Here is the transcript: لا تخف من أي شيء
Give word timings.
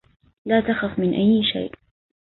لا 0.45 0.61
تخف 0.61 0.99
من 0.99 1.13
أي 1.13 1.43
شيء 1.43 1.71